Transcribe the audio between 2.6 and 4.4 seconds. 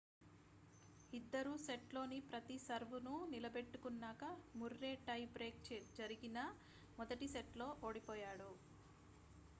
సర్వ్ను నిలబెట్టుకున్నాక